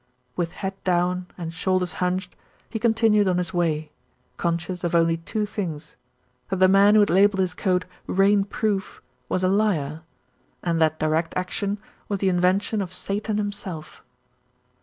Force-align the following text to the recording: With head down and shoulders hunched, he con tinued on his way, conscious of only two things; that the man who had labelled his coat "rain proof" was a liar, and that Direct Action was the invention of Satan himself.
With 0.35 0.53
head 0.53 0.83
down 0.83 1.27
and 1.37 1.53
shoulders 1.53 1.93
hunched, 2.01 2.35
he 2.71 2.79
con 2.79 2.95
tinued 2.95 3.29
on 3.29 3.37
his 3.37 3.53
way, 3.53 3.91
conscious 4.37 4.83
of 4.83 4.95
only 4.95 5.17
two 5.17 5.45
things; 5.45 5.95
that 6.49 6.55
the 6.55 6.67
man 6.67 6.95
who 6.95 7.01
had 7.01 7.11
labelled 7.11 7.39
his 7.41 7.53
coat 7.53 7.85
"rain 8.07 8.43
proof" 8.43 8.99
was 9.29 9.43
a 9.43 9.47
liar, 9.47 9.99
and 10.63 10.81
that 10.81 10.97
Direct 10.97 11.37
Action 11.37 11.79
was 12.09 12.17
the 12.17 12.29
invention 12.29 12.81
of 12.81 12.91
Satan 12.91 13.37
himself. 13.37 14.03